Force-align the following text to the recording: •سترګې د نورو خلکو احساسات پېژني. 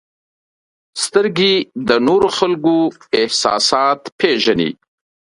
•سترګې 1.03 1.53
د 1.87 1.89
نورو 2.07 2.27
خلکو 2.37 2.75
احساسات 3.21 3.99
پېژني. 4.19 4.69